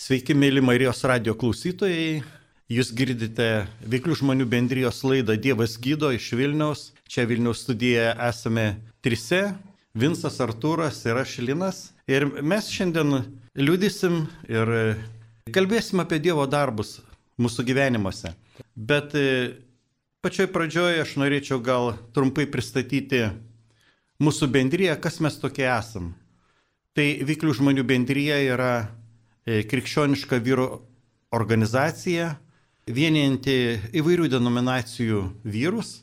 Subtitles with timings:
[0.00, 2.22] Sveiki, mėly Marijos radio klausytojai.
[2.72, 6.84] Jūs girdite Veiklių žmonių bendrijos laidą Dievas gydo iš Vilniaus.
[7.04, 8.64] Čia Vilniaus studijoje esame
[9.04, 9.42] trise-
[10.00, 11.92] Vinsas Artūras ir aš Linas.
[12.08, 14.96] Ir mes šiandien liudysim ir
[15.52, 17.02] kalbėsim apie Dievo darbus
[17.36, 18.32] mūsų gyvenimuose.
[18.74, 19.52] Bet e,
[20.24, 23.28] pačioj pradžioje aš norėčiau gal trumpai pristatyti
[24.16, 26.14] mūsų bendryje, kas mes tokie esam.
[26.96, 28.88] Tai Veiklių žmonių bendryje yra
[29.46, 30.68] krikščioniška vyro
[31.34, 32.34] organizacija,
[32.90, 33.56] vienijanti
[33.96, 36.00] įvairių denominacijų vyrus.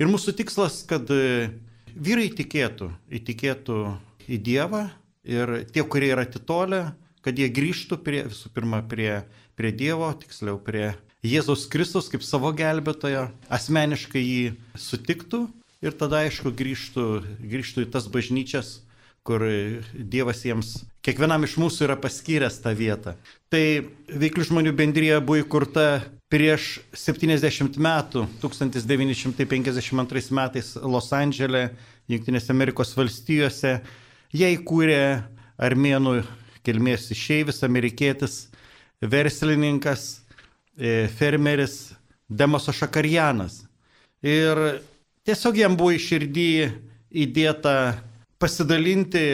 [0.00, 1.48] Ir mūsų tikslas, kad e,
[1.94, 3.80] vyrai tikėtų, įtikėtų
[4.26, 4.86] į Dievą
[5.26, 6.82] ir tie, kurie yra atitolę,
[7.24, 9.24] kad jie grįžtų prie, visų pirma prie,
[9.58, 10.92] prie Dievo, tiksliau prie
[11.26, 14.42] Jėzaus Kristus kaip savo gelbėtojo, asmeniškai jį
[14.78, 15.46] sutiktų
[15.82, 17.06] ir tada aišku grįžtų,
[17.40, 18.76] grįžtų į tas bažnyčias,
[19.26, 19.42] kur
[19.92, 20.72] Dievas jiems,
[21.04, 23.16] kiekvienam iš mūsų yra paskyręs tą vietą.
[23.52, 23.62] Tai
[24.22, 25.86] veiklių žmonių bendrija buvo įkurta
[26.32, 31.68] prieš 70 metų, 1952 metais Los Andželė,
[32.10, 33.80] Junktinėse Amerikos valstijose.
[34.34, 35.02] Jie įkūrė
[35.58, 36.20] armėnų
[36.66, 38.46] kilmės išeivis, amerikietis,
[39.02, 40.20] verslininkas,
[40.78, 43.64] e, fermeris Demoso Šakarjanas.
[44.26, 44.80] Ir
[45.26, 46.50] Tiesiog jam buvo iširdį
[47.18, 47.96] įdėta
[48.42, 49.24] pasidalinti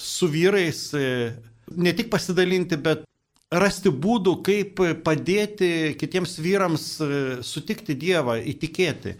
[0.00, 0.86] su vyrais,
[1.76, 3.04] ne tik pasidalinti, bet
[3.54, 6.86] rasti būdų, kaip padėti kitiems vyrams
[7.46, 9.14] sutikti Dievą, įtikėti.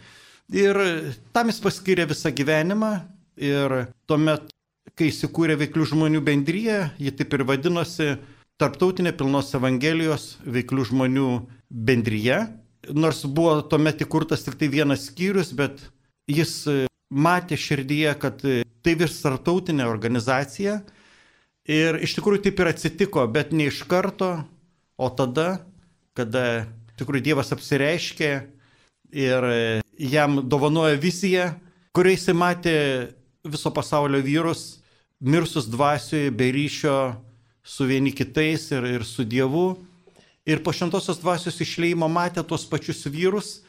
[0.55, 0.81] Ir
[1.33, 2.93] tam jis paskyrė visą gyvenimą
[3.41, 3.77] ir
[4.09, 4.51] tuomet,
[4.95, 8.15] kai įsikūrė veiklių žmonių bendryje, ji taip ir vadinosi
[8.61, 11.29] Tarptautinė pilnos Evangelijos veiklių žmonių
[11.75, 12.37] bendryje.
[12.95, 15.81] Nors buvo tuomet įkurtas tik tai vienas skyrius, bet
[16.31, 20.81] jis e, matė širdyje, kad e, tai virs tartautinė organizacija
[21.71, 24.37] ir iš tikrųjų taip ir atsitiko, bet ne iš karto,
[24.99, 25.65] o tada,
[26.19, 26.67] kada
[26.99, 28.31] tikrųjų Dievas apsireiškė
[29.15, 29.59] ir e,
[29.99, 31.53] jam dovanoja viziją,
[31.95, 32.77] kuriai jis matė
[33.45, 34.83] viso pasaulio vyrus,
[35.21, 37.15] mirsus dvasioje, be ryšio
[37.65, 39.79] su vieni kitais ir, ir su Dievu.
[40.45, 43.64] Ir po šventosios dvasios išleimo matė tuos pačius vyrus,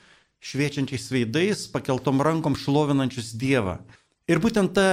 [0.45, 3.79] šviečiančiais veidais, pakeltom rankom šlovinančius Dievą.
[4.29, 4.87] Ir būtent ta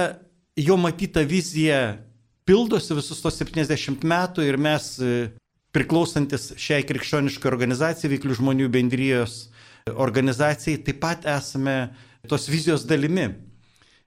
[0.57, 1.99] jo matyta vizija
[2.45, 5.29] pildosi visus tos 70 metų ir mes e,
[5.73, 9.47] priklausantis šiai krikščioniškai organizacijai, veiklių žmonių bendrijos
[9.89, 11.93] organizacijai, taip pat esame
[12.29, 13.29] tos vizijos dalimi.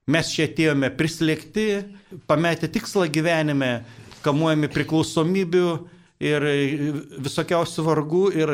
[0.06, 1.66] Mes čia atėjome prislėgti,
[2.30, 3.80] pametę tikslą gyvenime,
[4.22, 5.70] kamuojami priklausomybių
[6.22, 6.46] ir
[7.26, 8.52] visokiausių vargų ir,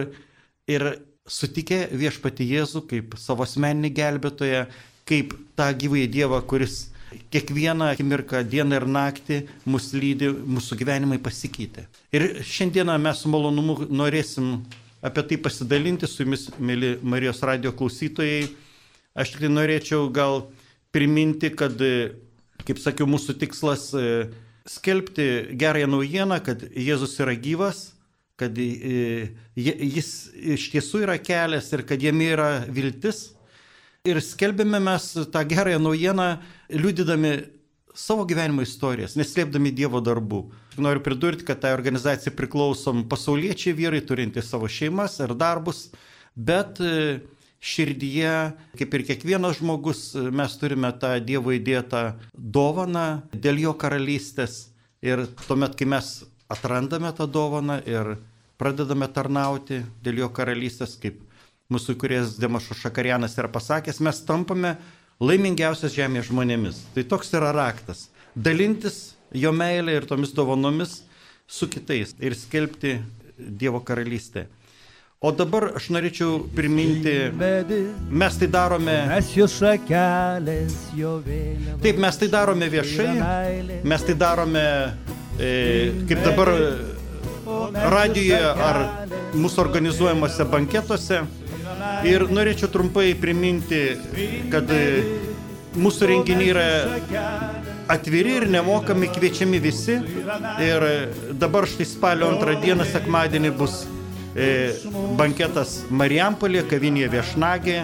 [0.73, 0.87] ir
[1.29, 4.65] sutikę viešpati Jėzų kaip savo asmeninį gelbėtoją,
[5.09, 6.89] kaip tą gyvąjį Dievą, kuris
[7.31, 9.39] kiekvieną akimirką, dieną ir naktį
[9.69, 11.87] mus lydi, mūsų gyvenimai pasikeitė.
[12.15, 14.63] Ir šiandieną mes su malonumu norėsim
[15.05, 18.49] apie tai pasidalinti su jumis, mėly Marijos radio klausytojai.
[19.13, 20.47] Aš tik tai norėčiau gal
[20.95, 21.77] priminti, kad,
[22.65, 24.31] kaip sakiau, mūsų tikslas e,
[24.65, 25.27] skelbti
[25.61, 27.92] gerąją naujieną, kad Jėzus yra gyvas
[28.41, 30.11] kad e, jis
[30.57, 33.31] iš tiesų yra kelias ir kad jame yra viltis.
[34.09, 36.29] Ir skelbėme mes tą gerąją naujieną,
[36.75, 37.37] liudydami
[37.95, 40.41] savo gyvenimo istorijas, neslėpdami Dievo darbų.
[40.83, 45.85] Noriu pridurti, kad tai organizacija priklausom pasauliečiai vyrai, turintys savo šeimas ir darbus,
[46.35, 47.21] bet e,
[47.63, 48.35] širdyje,
[48.81, 50.03] kaip ir kiekvienas žmogus,
[50.35, 54.73] mes turime tą Dievo įdėtą dovaną dėl jo karalystės.
[55.03, 56.13] Ir tuomet, kai mes
[56.53, 58.17] atrandame tą dovaną ir
[58.61, 61.19] pradedame tarnauti dėl jo karalystės, kaip
[61.73, 64.77] mūsų kuriejas Demašo Šakarianas yra pasakęs, mes tampame
[65.23, 66.83] laimingiausias žemės žmonėmis.
[66.95, 68.09] Tai toks yra raktas-
[68.47, 71.03] dalintis jo meilė ir tomis dovanomis
[71.47, 73.01] su kitais ir skelbti
[73.39, 74.47] Dievo karalystę.
[75.23, 77.31] O dabar aš norėčiau priminti,
[78.11, 78.95] mes tai darome.
[81.83, 84.65] Taip, mes tai darome viešai, mes tai darome,
[85.39, 86.51] kaip dabar
[87.93, 88.81] radijoje ar
[89.35, 91.23] mūsų organizuojamuose banketuose.
[92.07, 93.83] Ir norėčiau trumpai priminti,
[94.53, 94.71] kad
[95.79, 96.67] mūsų renginiai yra
[97.93, 99.99] atviri ir nemokami, kviečiami visi.
[100.63, 100.87] Ir
[101.39, 103.83] dabar štai spalio antrą dieną, sekmadienį, bus
[104.37, 104.73] e,
[105.19, 107.83] banketas Marijampolė, kavinėje Viešnagė.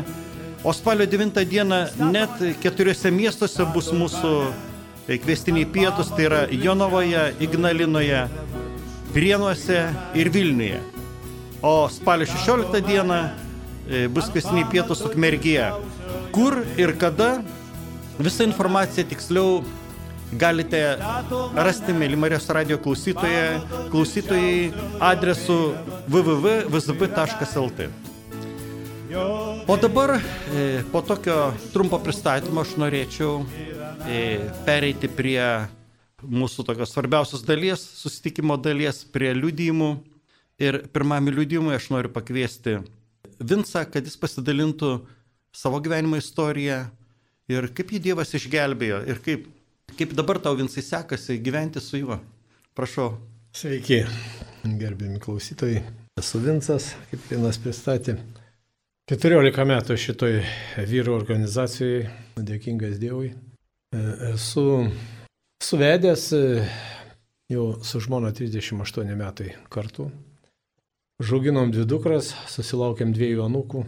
[0.67, 4.68] O spalio 9 dieną net keturiose miestuose bus mūsų e,
[5.17, 8.27] kvestiniai pietus, tai yra Jonovoje, Ignalinoje,
[9.15, 10.83] Prienuose ir Vilniuje.
[11.63, 13.17] O spalio 16 dieną
[13.89, 15.71] e, bus kasiniai pietus Ukmergėje.
[16.35, 17.39] Kur ir kada,
[18.21, 19.63] visa informacija tiksliau
[20.37, 20.83] galite
[21.57, 24.69] rasti, mėly Marijos radio klausytojai, klausytojai
[25.01, 25.57] adresu
[26.13, 27.89] www.vzb.lt.
[29.69, 33.41] O dabar e, po tokio trumpo pristatymo aš norėčiau
[34.67, 35.41] pereiti prie
[36.23, 39.91] mūsų tokios svarbiausios dalies, susitikimo dalies, prie liudijimų.
[40.59, 42.81] Ir pirmame liudijimui aš noriu pakviesti
[43.39, 44.97] Vinsą, kad jis pasidalintų
[45.55, 46.81] savo gyvenimo istoriją
[47.51, 49.47] ir kaip jį Dievas išgelbėjo ir kaip,
[49.95, 52.19] kaip dabar tau Vinsai sekasi gyventi su juo.
[52.75, 53.13] Prašau.
[53.55, 54.03] Sveiki,
[54.79, 55.85] gerbimi klausytojai.
[56.19, 58.19] Esu Vinsas, kaip vienas pristatė.
[59.09, 60.41] 14 metų šitoj
[60.91, 63.31] vyrų organizacijai, dėkingas Dievui.
[63.93, 64.91] Esu
[65.65, 66.35] suvedęs
[67.49, 70.11] jau su žmona 38 metai kartu.
[71.25, 73.87] Žuginom dvi dukras, susilaukėm dviejų anūkų.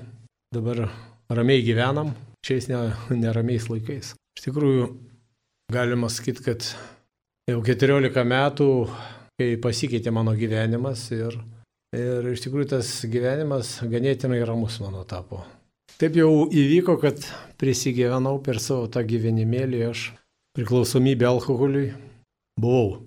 [0.56, 0.88] Dabar
[1.31, 2.81] ramiai gyvenam, šiais ne,
[3.12, 4.14] neramiais laikais.
[4.38, 4.88] Iš tikrųjų,
[5.70, 6.73] galima sakyti, kad
[7.53, 8.70] jau 14 metų,
[9.38, 11.37] kai pasikeitė mano gyvenimas ir,
[11.94, 15.44] ir iš tikrųjų tas gyvenimas ganėtinai ramus mano tapo.
[16.00, 17.19] Taip jau įvyko, kad
[17.61, 20.05] prisigyvenau per savo tą gyvenimėlį, aš
[20.56, 21.91] priklausomybę alkoholiui
[22.56, 23.02] buvau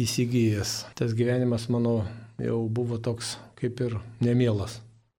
[0.00, 0.72] įsigijęs.
[0.96, 2.06] Tas gyvenimas mano
[2.40, 4.78] jau buvo toks kaip ir nemielas.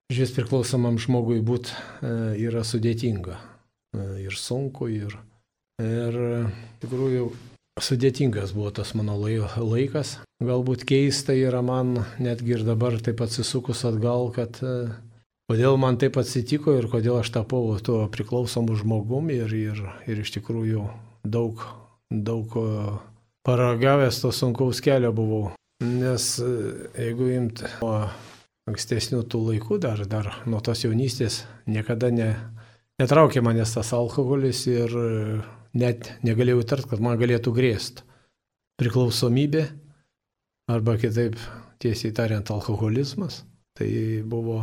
[0.10, 2.16] Žies priklausomam žmogui būti e,
[2.48, 3.38] yra sudėtinga.
[3.38, 5.14] E, ir sunku, ir,
[5.86, 6.20] ir
[6.82, 7.30] tikrųjų
[7.78, 10.18] sudėtingas buvo tas mano laikas.
[10.42, 14.78] Galbūt keista yra man netgi ir dabar taip atsisukus atgal, kad e,
[15.52, 20.36] kodėl man taip atsitiko ir kodėl aš tapau tuo priklausomu žmogum ir, ir, ir iš
[20.38, 20.86] tikrųjų
[21.24, 21.66] daug,
[22.10, 22.56] daug
[23.48, 25.52] paragavęs to sunkaus kelio buvau.
[25.84, 27.66] Nes jeigu imt
[28.70, 32.30] ankstesnių tų laikų, dar, dar nuo tos jaunystės niekada ne,
[33.02, 35.10] netraukė manęs tas alkoholis ir e,
[35.76, 38.06] net negalėjau įtart, kad man galėtų grėsti
[38.80, 39.66] priklausomybė
[40.72, 41.36] arba kitaip
[41.84, 43.44] tiesiai tariant alkoholizmas.
[43.76, 43.90] Tai
[44.30, 44.62] buvo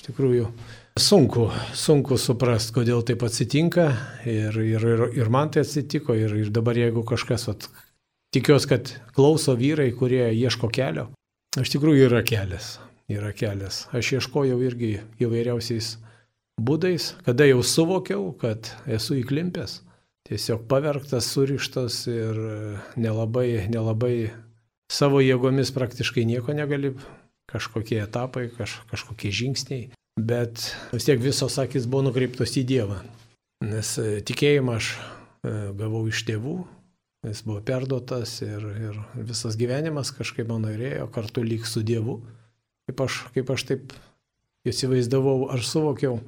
[0.00, 0.48] iš tikrųjų
[0.96, 3.86] sunku, sunku suprasti, kodėl taip atsitinka
[4.24, 7.68] ir, ir, ir, ir man tai atsitiko ir, ir dabar jeigu kažkas, vat,
[8.34, 11.10] tikiuosi, kad klauso vyrai, kurie ieško kelio,
[11.60, 12.78] iš tikrųjų yra kelias
[13.10, 13.86] yra kelias.
[13.94, 15.96] Aš ieškojau irgi įvairiausiais
[16.60, 19.80] būdais, kada jau suvokiau, kad esu įklimpęs,
[20.28, 22.38] tiesiog pavergtas, surištas ir
[23.00, 24.30] nelabai, nelabai
[24.90, 26.94] savo jėgomis praktiškai nieko negali,
[27.50, 29.88] kažkokie etapai, kaž, kažkokie žingsniai,
[30.20, 33.00] bet vis tiek visos akis buvo nukreiptos į Dievą,
[33.66, 36.58] nes e, tikėjimą aš e, gavau iš tėvų,
[37.28, 42.20] jis buvo perduotas ir, ir visas gyvenimas kažkaip mano įrėjo kartu lyg su Dievu
[42.90, 43.92] kaip aš, kaip aš taip
[44.66, 46.18] įsivaizdavau ar suvokiau.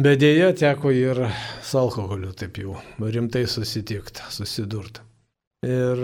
[0.00, 1.26] Bet dėja teko ir
[1.66, 5.04] su alkoholiu taip jau rimtai susitikti, susidurti.
[5.66, 5.98] Ir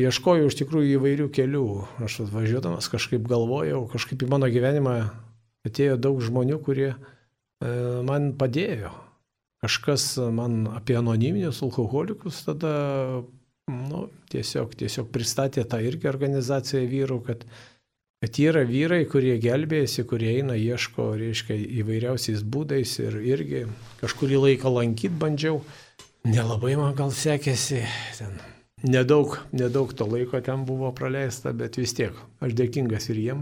[0.00, 1.64] ieškojau iš tikrųjų įvairių kelių.
[2.06, 4.94] Aš važiuodamas kažkaip galvojau, kažkaip į mano gyvenimą
[5.68, 6.96] atėjo daug žmonių, kurie e,
[8.08, 8.94] man padėjo.
[9.60, 12.72] Kažkas man apie anoniminius alkoholikus tada
[13.68, 17.44] nu, tiesiog, tiesiog pristatė tą irgi organizaciją vyrų, kad
[18.18, 21.54] kad yra vyrai, kurie gelbėjasi, kurie eina, ieško, reiškia,
[21.84, 23.64] įvairiausiais būdais ir irgi
[24.02, 25.62] kažkurį laiką lankyti bandžiau.
[26.26, 27.84] Nelabai man gal sekėsi.
[28.18, 28.40] Ten.
[28.86, 32.14] Nedaug, nedaug to laiko ten buvo praleista, bet vis tiek
[32.44, 33.40] aš dėkingas ir jiem.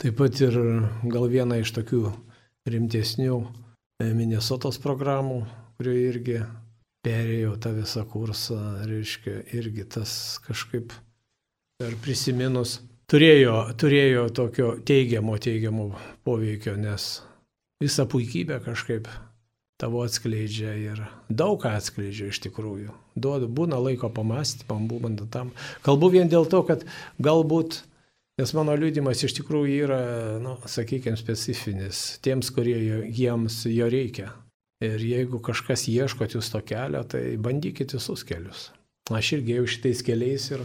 [0.00, 0.54] Taip pat ir
[1.10, 2.02] gal viena iš tokių
[2.70, 5.42] rimtesnių e, Minnesotos programų,
[5.76, 6.38] kurioje irgi
[7.04, 10.12] perėjau tą visą kursą, reiškia, irgi tas
[10.46, 10.94] kažkaip
[11.78, 12.78] per prisiminus
[13.10, 15.90] turėjo, turėjo tokio teigiamo, teigiamo
[16.26, 17.10] poveikio, nes
[17.82, 19.08] visą puikybę kažkaip
[19.78, 22.94] tavo atskleidžia ir daug ką atskleidžia iš tikrųjų.
[23.18, 25.52] Duoda, būna laiko pamastymam, būtent tam.
[25.86, 26.82] Kalbu vien dėl to, kad
[27.22, 27.82] galbūt,
[28.40, 30.02] nes mano liūdimas iš tikrųjų yra,
[30.42, 34.32] nu, sakykime, specifinis tiems, kurie jiems jo reikia.
[34.82, 38.68] Ir jeigu kažkas ieškot jūs to kelio, tai bandykite visus kelius.
[39.10, 40.62] Aš irgi jau šitais keliais ir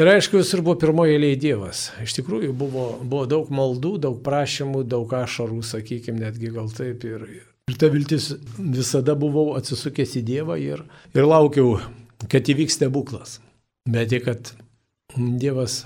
[0.00, 1.80] Ir aišku, visur buvo pirmoji eilė Dievas.
[2.00, 7.04] Iš tikrųjų buvo, buvo daug maldų, daug prašymų, daug ašarų, sakykime, netgi gal taip.
[7.04, 7.26] Ir,
[7.70, 10.82] ir ta viltis visada buvau atsisukęs į Dievą ir,
[11.14, 11.78] ir laukiau,
[12.30, 13.38] kad įvyks stebuklas.
[13.88, 14.52] Bet tik, kad
[15.16, 15.84] Dievas,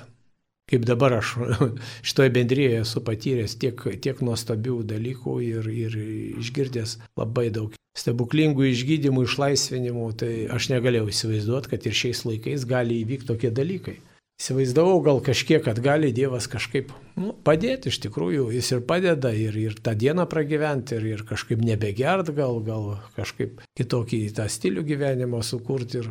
[0.70, 1.36] kaip dabar aš
[2.08, 5.98] šitoje bendryje esu patyręs tiek, tiek nuostabių dalykų ir, ir
[6.42, 12.98] išgirdęs labai daug stebuklingų išgydymų, išlaisvinimų, tai aš negalėjau įsivaizduoti, kad ir šiais laikais gali
[13.04, 14.00] įvykti tokie dalykai.
[14.42, 19.54] Įsivaizdavau gal kažkiek, kad gali Dievas kažkaip nu, padėti, iš tikrųjų jis ir padeda ir,
[19.54, 25.42] ir tą dieną pragyventi, ir, ir kažkaip nebegert, gal, gal kažkaip kitokį tą stilių gyvenimo
[25.46, 26.02] sukurti.
[26.02, 26.10] Ir,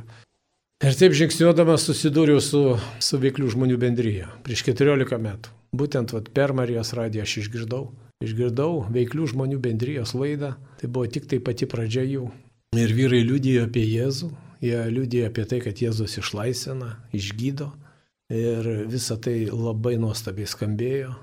[0.83, 2.59] Ir taip žingsniuodamas susidūriau su,
[2.99, 5.51] su veiklių žmonių bendryje prieš 14 metų.
[5.79, 7.85] Būtent vat, per Marijos radiją aš išgirdau.
[8.19, 10.57] Išgirdau veiklių žmonių bendrijos laidą.
[10.81, 12.25] Tai buvo tik tai pati pradžia jų.
[12.75, 14.33] Ir vyrai liudijo apie Jėzų.
[14.63, 17.69] Jie liudijo apie tai, kad Jėzus išlaisvina, išgydo.
[18.33, 21.13] Ir visa tai labai nuostabiai skambėjo.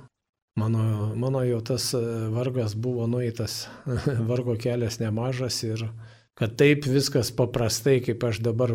[0.61, 1.90] Mano, mano jau tas
[2.35, 3.64] vargas buvo nueitas,
[4.31, 5.87] vargo kelias nemažas ir
[6.40, 8.75] kad taip viskas paprastai, kaip aš dabar,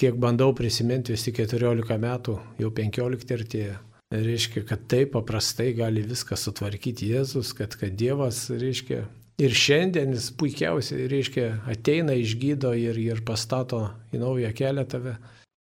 [0.00, 3.76] kiek bandau prisiminti, visi 14 metų, jau 15 artėja.
[4.14, 9.04] Reiškia, kad taip paprastai gali viską sutvarkyti Jėzus, kad, kad Dievas, reiškia,
[9.42, 15.16] ir šiandien jis puikiausiai, reiškia, ateina, išgydo ir, ir pastato į naują kelią tave,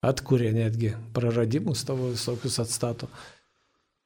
[0.05, 3.09] atkuria netgi praradimus tavo visokius atstato.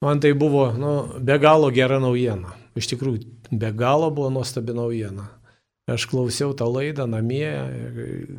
[0.04, 2.52] Man tai buvo nu, be galo gera naujiena.
[2.76, 3.22] Iš tikrųjų,
[3.52, 5.30] be galo buvo nuostabi naujiena.
[5.88, 7.48] Aš klausiau tą laidą namie,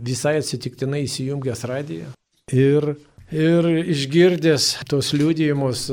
[0.04, 2.10] visai atsitiktinai įsijungęs radiją.
[2.52, 2.94] Ir,
[3.32, 5.86] ir išgirdęs tos liūdėjimus,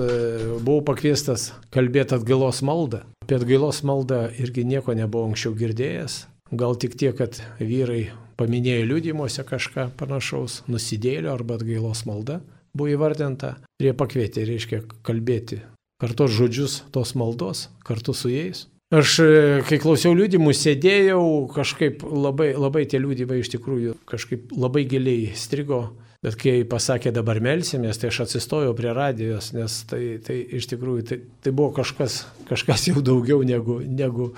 [0.63, 3.03] buvau pakviestas kalbėti atgailos maldą.
[3.23, 6.21] Apie atgailos maldą irgi nieko nebuvau anksčiau girdėjęs.
[6.51, 12.41] Gal tik tiek, kad vyrai paminėjo liūdėjimuose kažką panašaus, nusidėlio arba atgailos malda
[12.75, 13.55] buvo įvardinta.
[13.79, 15.61] Ir jie pakvietė, reiškia, kalbėti
[16.01, 18.65] kartos žodžius tos maldos kartu su jais.
[18.91, 21.21] Aš, e, kai klausiau liūdimų, sėdėjau,
[21.53, 25.93] kažkaip labai, labai tie liūdimai iš tikrųjų kažkaip labai giliai strigo,
[26.25, 31.05] bet kai pasakė dabar melsimės, tai aš atsistojau prie radijos, nes tai, tai iš tikrųjų
[31.09, 34.31] tai, tai buvo kažkas, kažkas jau daugiau negu, negu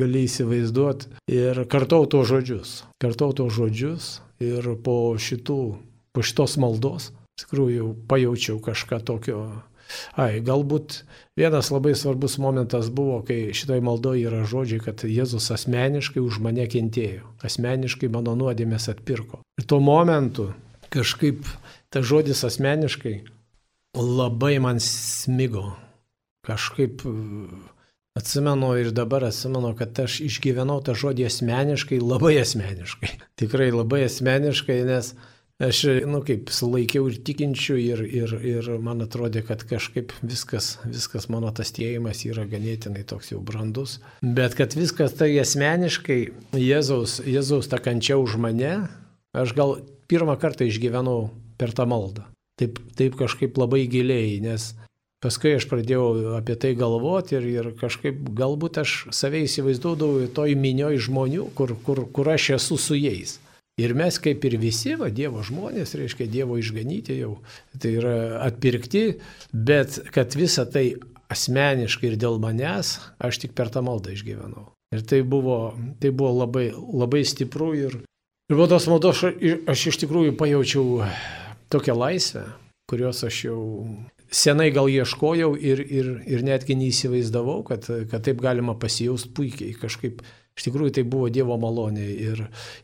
[0.00, 1.14] gali įsivaizduoti.
[1.32, 5.62] Ir kartau to žodžius, kartau to žodžius ir po šitų,
[6.12, 9.42] po šitos maldos, iš tikrųjų pajaučiau kažką tokio
[10.14, 11.00] Ai, galbūt
[11.38, 16.66] vienas labai svarbus momentas buvo, kai šitoj maldoje yra žodžiai, kad Jėzus asmeniškai už mane
[16.70, 19.42] kentėjo, asmeniškai mano nuodėmės atpirko.
[19.58, 20.50] Ir tuo momentu
[20.92, 21.46] kažkaip
[21.90, 23.20] tas žodis asmeniškai
[23.98, 25.72] labai man smigo.
[26.46, 27.02] Kažkaip
[28.18, 33.12] atsimenu ir dabar atsimenu, kad aš išgyvenau tą žodį asmeniškai, labai asmeniškai.
[33.40, 35.14] Tikrai labai asmeniškai, nes
[35.60, 41.28] Aš, nu, kaip sulaikiau ir tikinčių ir, ir, ir man atrodė, kad kažkaip viskas, viskas
[41.28, 43.98] mano tas tėjimas yra ganėtinai toks jau brandus.
[44.24, 46.18] Bet kad viskas tai asmeniškai,
[46.56, 48.72] Jėzaus, Jėzaus ta kančia už mane,
[49.36, 49.76] aš gal
[50.10, 52.26] pirmą kartą išgyvenau per tą maldą.
[52.60, 54.72] Taip, taip kažkaip labai giliai, nes
[55.24, 60.98] paskui aš pradėjau apie tai galvoti ir, ir kažkaip galbūt aš save įsivaizduodavau toj minioj
[61.06, 63.38] žmonių, kur, kur, kur aš esu su jais.
[63.80, 67.38] Ir mes kaip ir visi, va, Dievo žmonės, reiškia Dievo išganyti jau,
[67.80, 69.04] tai yra atpirkti,
[69.52, 70.98] bet kad visa tai
[71.32, 74.66] asmeniškai ir dėl manęs, aš tik per tą maldą išgyvenau.
[74.92, 78.00] Ir tai buvo, tai buvo labai, labai stipru ir,
[78.50, 81.04] ir po tos maldos aš, iš tikrųjų pajaučiau
[81.72, 82.44] tokią laisvę,
[82.90, 83.60] kurios aš jau
[84.30, 90.22] senai gal ieškojau ir, ir, ir netgi neįsivaizdavau, kad, kad taip galima pasijausti puikiai kažkaip
[90.60, 92.40] Iš tikrųjų tai buvo Dievo malonė ir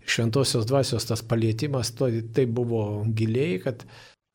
[0.08, 3.82] šventosios dvasios tas palėtimas tai, tai buvo giliai, kad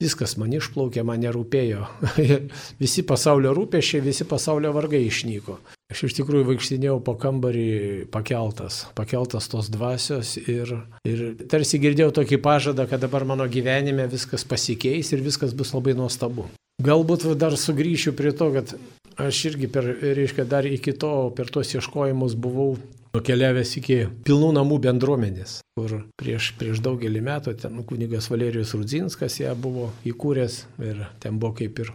[0.02, 1.88] viskas man išplaukė, man nerūpėjo.
[2.84, 5.58] visi pasaulio rūpešiai, visi pasaulio vargai išnyko.
[5.92, 10.72] Aš iš tikrųjų vaikštinėjau po kambarį pakeltas, pakeltas tos dvasios ir,
[11.04, 15.98] ir tarsi girdėjau tokį pažadą, kad dabar mano gyvenime viskas pasikeis ir viskas bus labai
[16.00, 16.48] nuostabu.
[16.82, 18.72] Galbūt dar sugrįšiu prie to, kad
[19.20, 22.78] aš irgi per, reiškia, dar iki to per tuos ieškojimus buvau
[23.12, 29.52] nukeliavęs iki pilnų namų bendruomenės, kur prieš, prieš daugelį metų ten kunigas Valerijus Rudzinskas ją
[29.60, 31.92] buvo įkūręs ir ten buvo kaip ir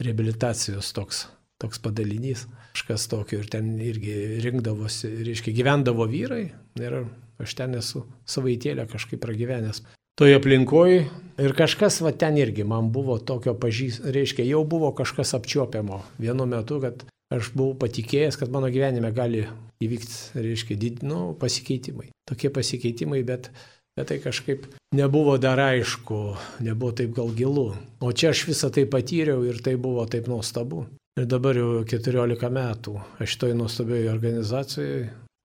[0.00, 1.26] rehabilitacijos toks,
[1.60, 6.48] toks padalinys, kažkas tokio ir ten irgi rinkdavosi, reiškia gyvendavo vyrai
[6.82, 7.04] ir
[7.38, 9.84] aš ten esu savaitėlę kažkaip pragyvenęs.
[10.18, 11.04] Toje aplinkoje
[11.42, 16.46] ir kažkas va ten irgi man buvo tokio pažįst, reiškia jau buvo kažkas apčiuopiamo vienu
[16.50, 19.46] metu, kad aš buvau patikėjęs, kad mano gyvenime gali
[19.82, 22.10] įvykti, reiškia, did, nu, pasikeitimai.
[22.30, 23.50] Tokie pasikeitimai, bet,
[23.98, 26.20] bet tai kažkaip nebuvo dar aišku,
[26.62, 27.72] nebuvo taip gal gilu.
[27.98, 30.86] O čia aš visą tai patyriau ir tai buvo taip nuostabu.
[31.14, 35.04] Ir dabar jau 14 metų aš toj nuostabioje organizacijoje,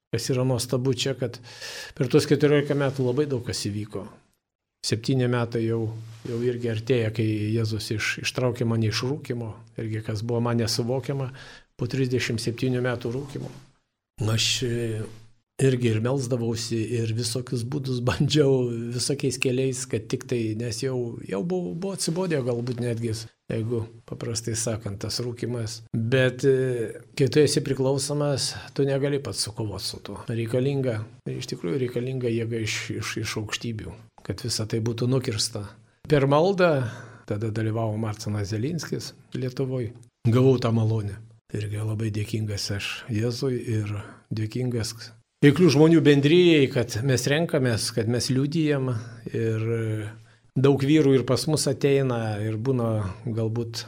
[0.10, 1.38] kas yra nuostabu čia, kad
[1.94, 4.08] per tuos 14 metų labai daug kas įvyko.
[4.90, 5.84] Septyni metai jau,
[6.26, 11.30] jau irgi artėja, kai Jėzus iš, ištraukė mane iš rūkimo, irgi kas buvo man nesuvokiama,
[11.78, 13.52] po 37 metų rūkimo.
[14.26, 14.78] Aš e,
[15.62, 21.44] irgi ir melzdavausi ir visokius būdus bandžiau visokiais keliais, kad tik tai, nes jau, jau
[21.44, 25.80] buvo, buvo atsibodė galbūt netgi, jeigu paprastai sakant, tas rūkimas.
[25.94, 30.20] Bet e, kai tu esi priklausomas, tu negali pats sukovoti su tuo.
[30.30, 31.00] Reikalinga,
[31.34, 35.66] iš tikrųjų reikalinga jėga iš, iš, iš aukštybių, kad visa tai būtų nukirsta.
[36.10, 36.90] per maldą,
[37.30, 39.94] tada dalyvavo Marcinas Zelinskis Lietuvoje,
[40.26, 41.20] gavau tą malonę.
[41.54, 43.90] Irgi labai dėkingas aš Jėzui ir
[44.30, 44.94] dėkingas
[45.44, 48.92] veiklių žmonių bendryjei, kad mes renkamės, kad mes liūdijam
[49.32, 49.64] ir
[50.64, 52.92] daug vyrų ir pas mus ateina ir būna
[53.26, 53.86] galbūt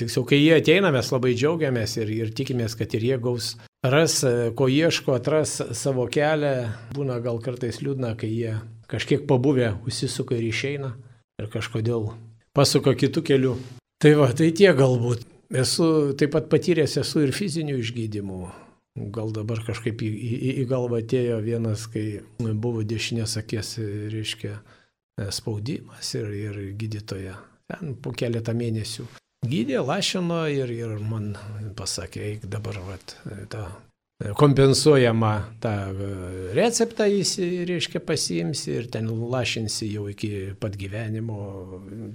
[0.00, 3.50] Tiksliau, kai jie ateina, mes labai džiaugiamės ir, ir tikimės, kad ir jie gaus,
[3.84, 4.14] ras,
[4.56, 6.70] ko ieško, atras savo kelią.
[6.96, 8.54] Būna gal kartais liūdna, kai jie
[8.88, 10.94] kažkiek pabuvę užsisuka ir išeina
[11.40, 12.14] ir kažkodėl
[12.56, 13.52] pasuka kitų kelių.
[14.00, 15.26] Tai va, tai tie galbūt.
[15.50, 18.40] Esu taip pat patyręs esu ir fizinių išgydymų.
[19.12, 23.76] Gal dabar kažkaip į, į, į galvą atėjo vienas, kai buvo dešinės akės,
[24.14, 24.56] reiškia,
[25.34, 27.36] spaudimas ir, ir gydytoja.
[27.70, 29.06] Ten po keletą mėnesių
[29.46, 31.32] gydė, lašino ir, ir man
[31.78, 33.16] pasakė, eik dabar vat,
[33.52, 33.68] tą
[34.36, 35.72] kompensuojamą tą
[36.52, 41.38] receptą jis, reiškia, pasiimsi ir ten lašinsi jau iki pat gyvenimo.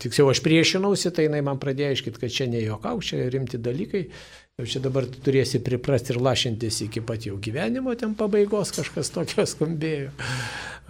[0.02, 4.06] Tiksliau, aš priešinausi, tai jinai man pradėjo aiškit, kad čia ne jokau, čia rimti dalykai.
[4.56, 9.12] Jau čia dabar tu turėsi priprasti ir lašintis iki pat jau gyvenimo, ten pabaigos kažkas
[9.12, 10.14] tokio skambėjo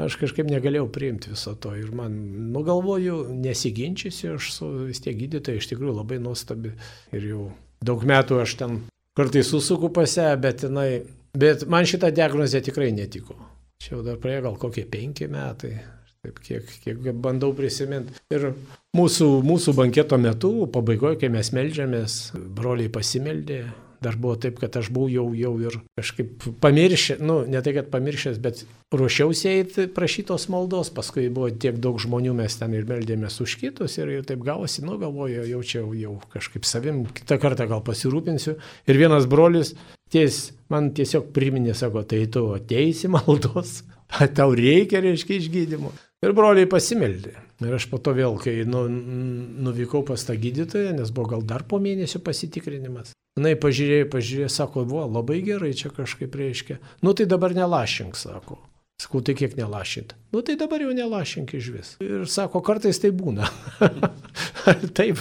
[0.04, 1.74] aš kažkaip negalėjau priimti viso to.
[1.80, 2.16] Ir man,
[2.52, 6.74] nu galvoju, nesiginčysiu, aš su vis tiek gydytojai iš tikrųjų labai nuostabi.
[7.16, 7.44] Ir jau
[7.86, 8.80] daug metų aš ten
[9.16, 11.06] kartais susuku pas ją, bet, jinai,
[11.38, 13.38] bet man šitą diagnozę tikrai netiko.
[13.84, 15.78] Čia jau dar praėjo gal kokie penki metai.
[16.26, 18.18] Taip, kiek, kiek bandau prisiminti.
[18.34, 18.52] Ir
[18.98, 22.20] mūsų, mūsų banketo metu, pabaigoje, kai mes melžiamės,
[22.58, 23.64] broliai pasimeldė,
[24.06, 27.88] Dar buvo taip, kad aš buvau jau, jau ir kažkaip pamiršęs, nu, ne tai, kad
[27.94, 28.62] pamiršęs, bet
[28.94, 33.98] ruošiausi eiti prašytos maldos, paskui buvo tiek daug žmonių, mes ten ir meldėmės už kitus
[33.98, 38.58] ir, ir taip gavosi, nu, galvoju, jaučiau jau kažkaip savim, kitą kartą gal pasirūpinsiu.
[38.86, 39.74] Ir vienas brolis
[40.14, 43.80] ties, man tiesiog priminė, sako, tai tu ateisi maldos,
[44.38, 45.96] tau reikia, reiškia, išgydymo.
[46.26, 47.36] Ir broliai pasimeldė.
[47.64, 51.64] Ir aš po to vėl, kai nu, nuvykau pas tą gydytoją, nes buvo gal dar
[51.70, 53.14] po mėnesio pasitikrinimas.
[53.40, 56.80] Na, pažiūrėjau, pažiūrėjau, sako, buvo labai gerai čia kažkaip reiškia.
[57.06, 58.58] Nu tai dabar nelašink, sako.
[58.96, 60.16] Sakau, tai kiek nelašint?
[60.32, 61.90] Nu tai dabar jau nelašink iš vis.
[62.00, 63.46] Ir sako, kartais tai būna.
[64.98, 65.20] Taip,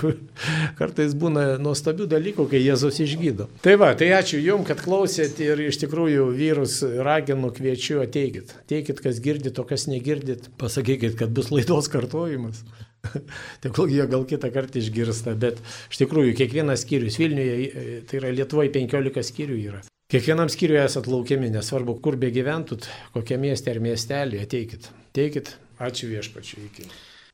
[0.79, 3.49] kartais būna nuostabių dalykų, kai Jėzus išgydo.
[3.67, 8.55] Tai va, tai ačiū Jums, kad klausėt ir iš tikrųjų vyrus raginu, kviečiu, ateikit.
[8.63, 12.63] Ateikit, kas girdit, o kas negirdit, pasakykit, kad bus laidos kartojimas.
[13.65, 15.59] Tegul jie gal kitą kartą išgirsta, bet
[15.91, 19.83] iš tikrųjų kiekvienas skyrius Vilniuje, tai yra Lietuvoje 15 skyrių yra.
[20.15, 24.85] Kiekvienam skyriui esat laukiami, nesvarbu, kur be gyventud, kokie miestė ar miestelį, ateikit.
[25.17, 25.49] Teikit,
[25.83, 26.85] ačiū viešpačiu iki.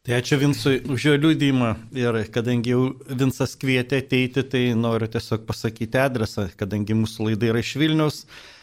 [0.09, 5.45] Tai ačiū Vinsui už jo liūdimą ir kadangi jau Vinsas kvietė ateiti, tai noriu tiesiog
[5.51, 8.23] pasakyti adresą, kadangi mūsų laida yra iš Vilnius.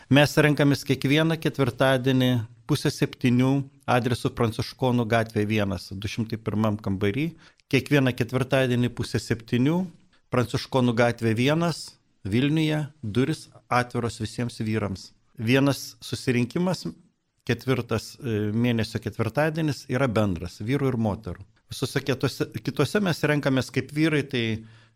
[0.10, 2.32] Mes renkamės kiekvieną ketvirtadienį
[2.66, 3.52] pusę septynių
[3.86, 7.28] adresu Pranciškonų gatvė 1, 201 kambarį.
[7.70, 9.78] Kiekvieną ketvirtadienį pusę septynių
[10.34, 11.78] Pranciškonų gatvė 1,
[12.32, 15.12] Vilniuje, duris atviros visiems vyrams.
[15.38, 16.86] Vienas susirinkimas,
[17.48, 21.46] ketvirtas e, mėnesio ketvirtadienis yra bendras vyrų ir moterų.
[21.72, 24.44] Visose kitose, mes renkamės kaip vyrai, tai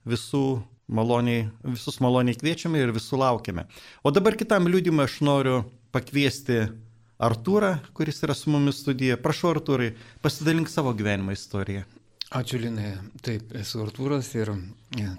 [0.07, 3.67] visų maloniai, visus maloniai kviečiame ir visų laukiame.
[4.03, 5.63] O dabar kitam liūdimui aš noriu
[5.95, 6.65] pakviesti
[7.21, 9.19] Artūrą, kuris yra su mumis studijoje.
[9.21, 9.91] Prašau, Artūrai,
[10.23, 11.83] pasidalink savo gyvenimo istoriją.
[12.31, 12.93] Ačiū Linai.
[13.19, 14.53] Taip, esu Artūras ir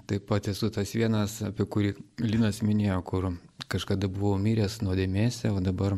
[0.09, 1.91] taip pat esu tas vienas, apie kurį
[2.25, 3.27] Linas minėjo, kur
[3.69, 5.93] kažkada buvau miręs nuodėmėse, o dabar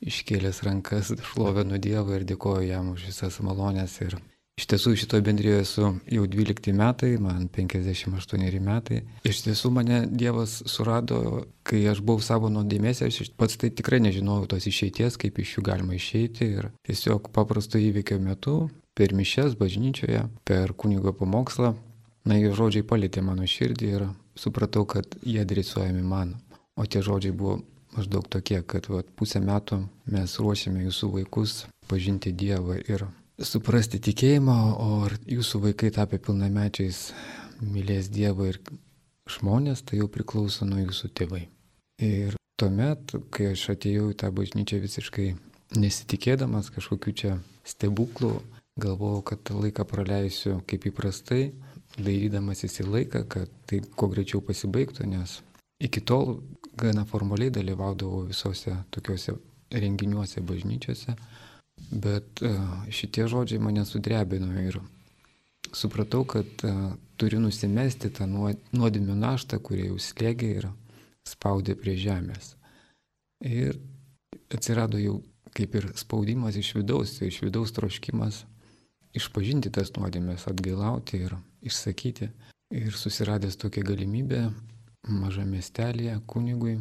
[0.00, 3.98] iškėlęs rankas šlovenu Dievą ir dėkoju jam už visas malonės.
[4.06, 4.16] Ir
[4.56, 9.04] iš tiesų šitoje bendrijoje esu jau 12 metai, man 58 metai.
[9.28, 14.48] Iš tiesų mane Dievas surado, kai aš buvau savo nuodėmėse, aš pats tai tikrai nežinojau
[14.54, 16.54] tos išeities, kaip iš jų galima išeiti.
[16.56, 18.62] Ir tiesiog paprasto įvykio metu,
[18.98, 21.74] per mišes bažnyčioje, per kunigo pamokslą,
[22.26, 24.06] na, jų žodžiai palėtė mano širdį ir
[24.38, 26.34] supratau, kad jie adresuojami man.
[26.78, 27.60] O tie žodžiai buvo
[27.94, 29.80] maždaug tokie, kad vat, pusę metų
[30.12, 33.06] mes ruošiame jūsų vaikus pažinti Dievą ir
[33.38, 37.12] suprasti tikėjimą, o ar jūsų vaikai tapę pilnamečiais
[37.62, 38.60] mylės Dievą ir
[39.30, 41.46] žmonės, tai jau priklauso nuo jūsų tėvai.
[42.02, 45.32] Ir tuomet, kai aš atėjau į tą bažnyčią visiškai
[45.78, 47.34] nesitikėdamas kažkokių čia
[47.66, 48.36] stebuklų,
[48.78, 51.50] galvojau, kad laiką praleisiu kaip įprastai,
[51.98, 55.40] dairydamasis į laiką, kad tai kuo greičiau pasibaigtų, nes
[55.82, 56.38] iki tol
[56.78, 59.34] gana formaliai dalyvaudavau visose tokiuose
[59.74, 61.14] renginiuose bažnyčiose,
[61.90, 62.52] bet e,
[62.94, 64.80] šitie žodžiai mane sudrebino ir
[65.74, 66.74] supratau, kad e,
[67.20, 70.68] turiu nusimesti tą nuodėmių naštą, kurie jau slėgė ir
[71.28, 72.54] spaudė prie žemės.
[73.44, 73.76] Ir
[74.54, 75.18] atsirado jau
[75.54, 78.44] kaip ir spaudimas iš vidaus, iš vidaus troškimas
[79.18, 82.30] išpažinti tas nuodėmės, atgailauti ir išsakyti.
[82.78, 84.42] Ir susiradęs tokią galimybę
[85.08, 86.78] mažame miestelėje kunigui,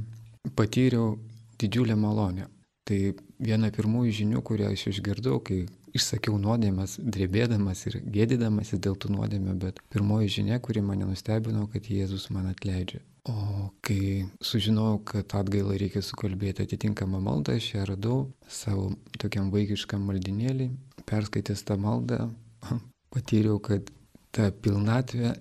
[0.55, 1.15] patyriau
[1.59, 2.47] didžiulę malonę.
[2.87, 2.99] Tai
[3.43, 5.65] viena pirmųjų žinių, kurią aš išgirdau, kai
[5.97, 11.89] išsakiau nuodėmės, drebėdamas ir gėdydamasis dėl tų nuodėmė, bet pirmoji žinia, kuri mane nustebino, kad
[11.91, 13.01] Jėzus man atleidžia.
[13.27, 20.05] O kai sužinojau, kad atgailą reikia sukalbėti atitinkamą maldą, aš ją radau savo tokiam vaikiškam
[20.07, 20.69] maldinėlį,
[21.07, 22.29] perskaitęs tą maldą,
[23.13, 23.91] patyriau, kad
[24.35, 25.35] ta pilnatvė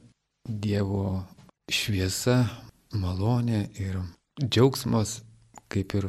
[0.47, 1.25] Dievo
[1.73, 2.45] šviesa,
[2.95, 3.99] malonė ir
[4.39, 5.19] džiaugsmas
[5.73, 6.07] kaip ir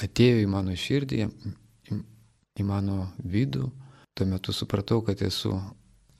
[0.00, 1.26] atėjo į mano širdį,
[2.60, 3.68] į mano vidų.
[4.16, 5.52] Tuo metu supratau, kad esu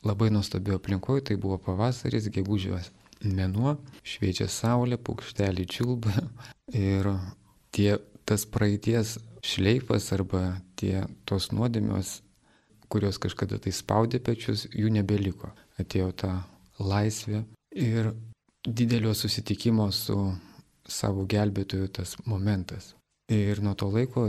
[0.07, 2.91] labai nuostabio aplinkoje, tai buvo pavasaris, gegužės
[3.25, 6.13] mėnuo, šviečia saulė, paukštelį čiulba
[6.77, 7.11] ir
[7.75, 12.21] tie, tas praeities šleifas arba tie tos nuodėmios,
[12.91, 15.53] kurios kažkada tai spaudė pečius, jų nebeliko.
[15.81, 16.33] Atėjo ta
[16.81, 17.45] laisvė
[17.77, 18.13] ir
[18.67, 20.17] didelio susitikimo su
[20.91, 22.95] savo gelbėtoju tas momentas.
[23.31, 24.27] Ir nuo to laiko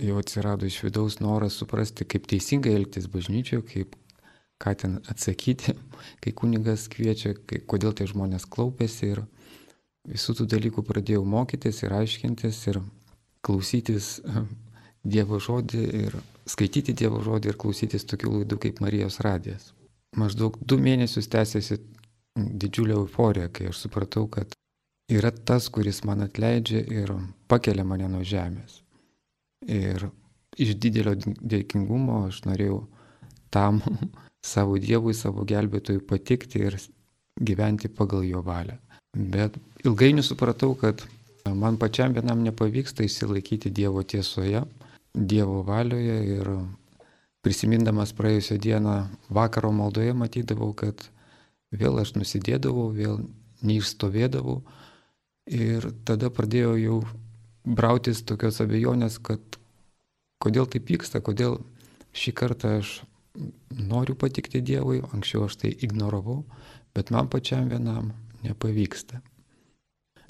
[0.00, 3.96] jau atsirado iš vidaus noras suprasti, kaip teisingai elgtis bažnyčioje, kaip
[4.62, 5.74] ką ten atsakyti,
[6.22, 9.24] kai kunigas kviečia, kai, kodėl tie žmonės klaupėsi ir
[10.08, 12.82] visų tų dalykų pradėjau mokytis ir aiškintis ir
[13.44, 14.18] klausytis
[15.12, 16.12] Dievo žodį ir
[16.48, 19.72] skaityti Dievo žodį ir klausytis tokių laidų kaip Marijos radijas.
[20.18, 21.78] Maždaug du mėnesius tęsiasi
[22.36, 24.56] didžiulė euforija, kai aš supratau, kad
[25.12, 27.12] yra tas, kuris man atleidžia ir
[27.48, 28.80] pakelia mane nuo žemės.
[29.68, 30.08] Ir
[30.60, 32.82] iš didelio dėkingumo aš norėjau
[33.52, 33.80] tam
[34.52, 36.78] savo Dievui, savo gelbėtojui patikti ir
[37.40, 38.78] gyventi pagal jo valią.
[39.12, 41.04] Bet ilgainiui supratau, kad
[41.48, 44.64] man pačiam vienam nepavyksta įsilaikyti Dievo tiesoje,
[45.12, 46.48] Dievo valioje ir
[47.44, 48.94] prisimindamas praėjusią dieną
[49.28, 51.02] vakaro maldoje matydavau, kad
[51.72, 53.18] vėl aš nusidėdavau, vėl
[53.66, 54.62] neišstovėdavau
[55.52, 56.98] ir tada pradėjau jau
[57.64, 59.58] brautis tokios abejonės, kad
[60.42, 61.60] kodėl taip vyksta, kodėl
[62.16, 63.02] šį kartą aš
[63.70, 66.42] noriu patikti Dievui, anksčiau aš tai ignoravau,
[66.94, 68.12] bet man pačiam vienam
[68.44, 69.22] nepavyksta.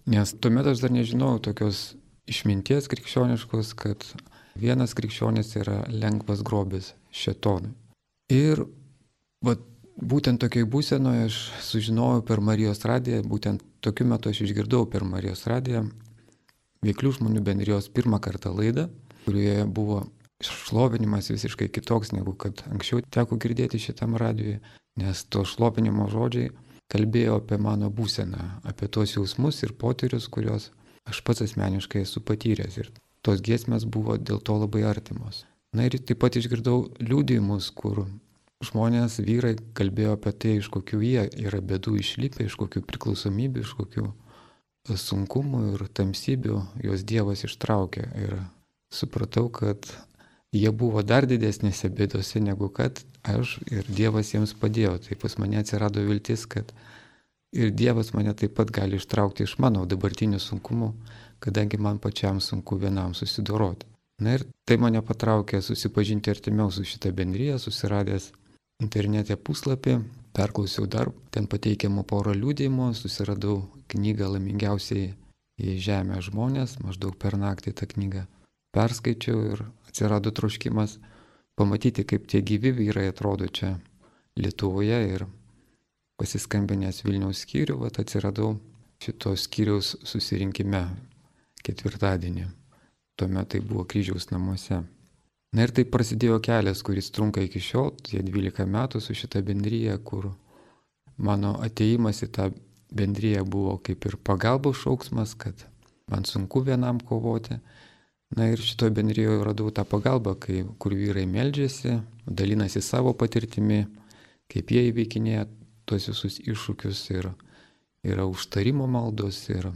[0.06, 1.92] Nes tuomet aš dar nežinojau tokios
[2.30, 4.06] išminties krikščioniškos, kad
[4.58, 7.72] vienas krikščionis yra lengvas grobis šetonui.
[8.32, 8.64] Ir
[9.44, 9.60] vat,
[9.96, 15.46] būtent tokiai būsenoje aš sužinojau per Marijos radiją, būtent tokiu metu aš išgirdau per Marijos
[15.50, 15.86] radiją
[16.82, 18.88] veiklių žmonių bendrijos pirmą kartą laidą,
[19.24, 20.02] kurioje buvo
[20.42, 24.58] šlovinimas visiškai kitoks negu kad anksčiau teko girdėti šitam radijui,
[24.98, 26.50] nes to šlovinimo žodžiai
[26.92, 30.72] kalbėjo apie mano būseną, apie tuos jausmus ir potyrius, kuriuos
[31.08, 32.90] aš pats asmeniškai esu patyręs ir
[33.26, 35.44] tos giesmės buvo dėl to labai artimos.
[35.72, 38.04] Na ir taip pat išgirdau liūdėjimus, kur
[38.66, 43.72] žmonės, vyrai kalbėjo apie tai, iš kokių jie yra bedų išlipę, iš kokių priklausomybių, iš
[43.78, 44.10] kokių
[44.98, 48.04] sunkumų ir tamsybių juos Dievas ištraukė.
[48.20, 48.36] Ir
[48.92, 49.88] supratau, kad
[50.52, 54.98] jie buvo dar didesnėse bėdose negu kad aš ir Dievas jiems padėjo.
[55.06, 56.74] Tai pas mane atsirado viltis, kad
[57.54, 60.92] ir Dievas mane taip pat gali ištraukti iš mano dabartinių sunkumų,
[61.42, 63.86] kadangi man pačiam sunku vienam susidoroti.
[64.22, 68.30] Na ir tai mane patraukė susipažinti artimiau su šitą bendryją, susiradęs
[68.82, 69.96] internete puslapį,
[70.36, 75.10] perklausiau dar ten pateikiamų porą liūdėjimų, susiradau knygą laimingiausiai
[75.62, 78.26] į žemę žmonės, maždaug per naktį tą knygą
[78.72, 80.96] perskaičiau ir atsirado troškimas
[81.58, 83.76] pamatyti, kaip tie gyvi vyrai atrodo čia
[84.40, 85.26] Lietuvoje ir
[86.16, 88.54] pasiskambinęs Vilniaus skyrių, vat atsiradau
[89.04, 90.86] šitos skyriaus susirinkime
[91.66, 92.48] ketvirtadienį.
[93.18, 94.82] Tuomet tai buvo kryžiaus namuose.
[95.52, 99.98] Na ir taip prasidėjo kelias, kuris trunka iki šiol, tie 12 metų su šita bendryje,
[100.00, 100.30] kur
[101.20, 102.48] mano ateimas į tą
[102.92, 105.66] bendryje buvo kaip ir pagalbos šauksmas, kad
[106.08, 107.60] man sunku vienam kovoti.
[108.32, 113.84] Na ir šitoje bendryje radau tą pagalbą, kai, kur vyrai meldžiasi, dalinasi savo patirtimi,
[114.48, 115.44] kaip jie įveikinėja
[115.84, 117.28] tuos visus iššūkius ir
[118.08, 119.68] yra užtarimo maldos ir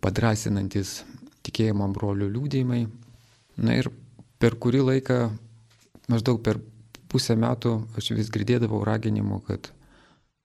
[0.00, 1.00] padrasinantis
[1.46, 2.84] tikėjimo brolių liūdėjimai.
[3.60, 3.90] Na ir
[4.40, 5.18] per kurį laiką,
[6.12, 6.60] maždaug per
[7.10, 9.72] pusę metų, aš vis girdėdavau raginimų, kad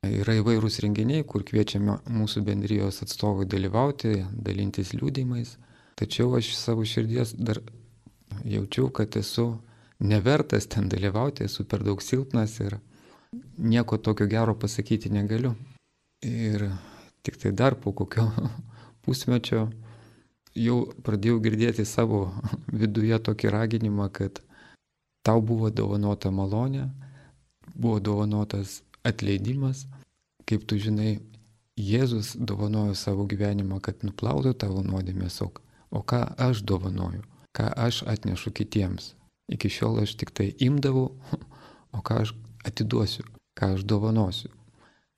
[0.06, 5.56] yra įvairūs renginiai, kur kviečiame mūsų bendrijos atstovai dalyvauti, dalintis liūdimais.
[5.96, 7.62] Tačiau aš savo širdies dar
[8.44, 9.54] jaučiau, kad esu
[10.00, 12.78] nevertas ten dalyvauti, esu per daug silpnas ir
[13.58, 15.56] nieko tokio gero pasakyti negaliu.
[16.26, 16.70] Ir
[17.24, 18.28] tik tai dar po kokio
[19.06, 19.68] pusmečio
[20.56, 22.28] jau pradėjau girdėti savo
[22.82, 24.42] viduje tokį raginimą, kad
[25.26, 26.90] tau buvo dovanota malonė,
[27.74, 29.86] buvo dovanotas atleidimas,
[30.50, 31.20] kaip tu žinai,
[31.76, 35.50] Jėzus dovanojo savo gyvenimą, kad nuplautų tavo nuodėmės, o,
[35.92, 39.10] o ką aš dovanoju, ką aš atnešu kitiems.
[39.52, 41.10] Iki šiol aš tik tai imdavau,
[41.96, 42.32] o ką aš
[42.64, 43.28] atiduosiu,
[43.60, 44.54] ką aš dovanosiu.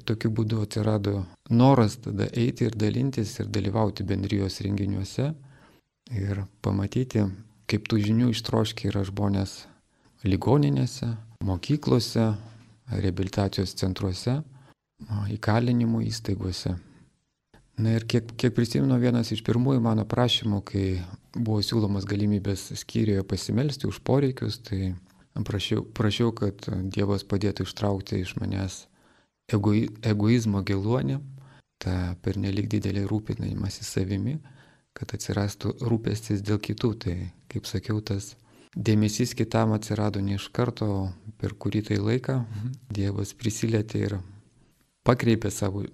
[0.07, 5.33] Tokiu būdu atsirado noras tada eiti ir dalintis ir dalyvauti bendrijos renginiuose
[6.15, 7.25] ir pamatyti,
[7.67, 9.65] kaip tų žinių ištroškiai yra žmonės
[10.23, 11.09] ligoninėse,
[11.43, 12.29] mokyklose,
[12.87, 14.39] rehabilitacijos centruose,
[15.35, 16.77] įkalinimo įstaigose.
[17.77, 20.85] Na ir kiek, kiek prisimenu, vienas iš pirmųjų mano prašymų, kai
[21.35, 24.95] buvo siūlomas galimybės skyriuje pasimelsti už poreikius, tai
[25.45, 26.65] prašiau, prašiau kad
[26.95, 28.85] Dievas padėtų ištraukti iš manęs
[29.53, 31.17] egoi, egoizmo geluonį,
[31.83, 34.37] tą pernelik didelį rūpinimąsi savimi,
[34.97, 36.93] kad atsirastų rūpestis dėl kitų.
[37.03, 37.15] Tai,
[37.51, 38.33] kaip sakiau, tas
[38.75, 42.39] dėmesys kitam atsirado ne iš karto, per kurį tai laiką
[42.93, 44.17] Dievas prisilietė ir
[45.07, 45.85] pakreipė savo,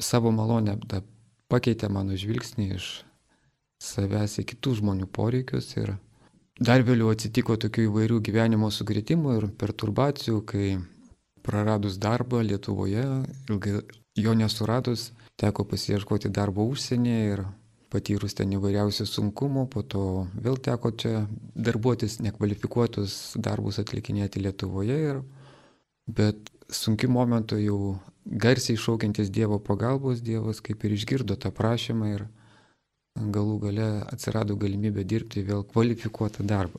[0.00, 1.02] savo malonę, da,
[1.50, 2.92] pakeitė mano žvilgsnį iš
[3.82, 5.96] savęs į kitų žmonių poreikius ir
[6.60, 10.78] dar vėliau atsitiko tokių įvairių gyvenimo sugritimų ir perturbacijų, kai
[11.42, 13.04] praradus darbą Lietuvoje,
[13.50, 13.80] ilgai
[14.16, 17.44] jo nesuradus, teko pasieškoti darbo užsienyje ir
[17.90, 20.04] patyrus ten įvairiausių sunkumų, po to
[20.38, 21.24] vėl teko čia
[21.54, 24.98] darbuotis nekvalifikuotus darbus atlikinėti Lietuvoje.
[25.10, 25.22] Ir,
[26.06, 32.26] bet sunkiu momentu jau garsiai šaukiantis Dievo pagalbos, Dievas kaip ir išgirdo tą prašymą ir
[33.18, 36.78] galų gale atsirado galimybė dirbti vėl kvalifikuotą darbą.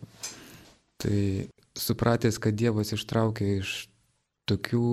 [1.01, 3.90] Tai supratęs, kad Dievas ištraukė iš
[4.51, 4.85] tokių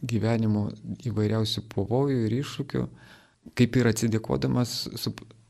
[0.00, 0.68] gyvenimo
[1.08, 2.86] įvairiausių pavojų ir iššūkių,
[3.58, 4.74] kaip ir atsidėkodamas,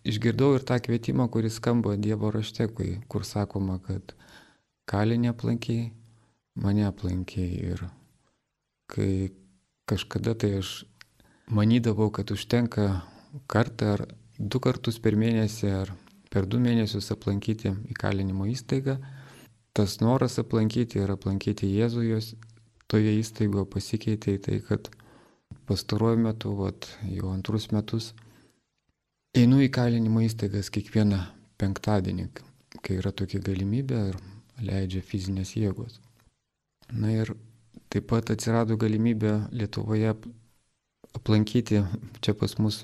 [0.07, 4.15] išgirdau ir tą kvietimą, kuris skamba Dievo rašte, kur sakoma, kad
[4.91, 5.91] kalinė aplankiai,
[6.59, 7.75] mane aplankiai.
[7.75, 7.85] Ir
[8.91, 9.31] kai
[9.91, 10.81] kažkada tai aš
[11.51, 13.03] manydavau, kad užtenka
[13.51, 14.07] kartą ar
[14.39, 15.95] du kartus per mėnesį ar
[16.31, 18.97] per du mėnesius aplankyti įkalinimo įstaigą,
[19.75, 22.35] tas noras aplankyti ir aplankyti Jėzų jos
[22.91, 24.91] toje įstaigoje pasikeitė į tai, kad
[25.71, 28.13] pastaruoju metu, vat, jau antrus metus,
[29.31, 31.21] Einu į kalinimo įstaigas kiekvieną
[31.63, 32.25] penktadienį,
[32.83, 34.17] kai yra tokia galimybė ir
[34.59, 36.01] leidžia fizinės jėgos.
[36.91, 37.31] Na ir
[37.95, 40.17] taip pat atsirado galimybė Lietuvoje
[41.15, 41.85] aplankyti
[42.19, 42.81] čia pas mus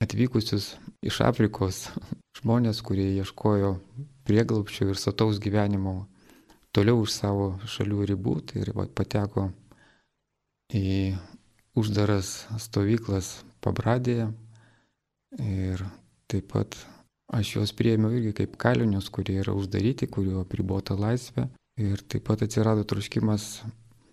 [0.00, 0.70] atvykusius
[1.04, 1.90] iš Afrikos
[2.40, 3.74] žmonės, kurie ieškojo
[4.24, 6.06] prieglapščio ir sataus gyvenimo
[6.74, 9.48] toliau už savo šalių ribų, tai ir pateko
[10.74, 11.14] į
[11.78, 14.28] uždaras stovyklas Pabradėje
[15.40, 15.82] Ir
[16.30, 16.76] taip pat
[17.34, 21.48] aš juos priėmiau irgi kaip kalinius, kurie yra uždaryti, kuriuo apribota laisvė.
[21.80, 23.64] Ir taip pat atsirado troškimas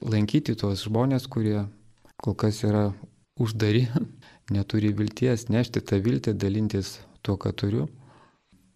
[0.01, 1.67] lankyti tuos žmonės, kurie
[2.17, 2.89] kol kas yra
[3.37, 3.85] uždari,
[4.55, 7.85] neturi vilties, nešti tą viltį, dalintis tuo, ką turiu,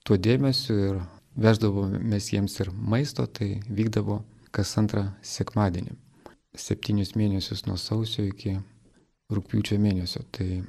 [0.05, 1.01] tuo dėmesiu ir
[1.35, 4.21] veždavomės jiems ir maisto, tai vykdavo
[4.55, 5.97] kas antrą sekmadienį.
[6.55, 8.55] Septynius mėnesius nuo sausio iki
[9.33, 10.23] rūpiučio mėnesio.
[10.31, 10.63] Tai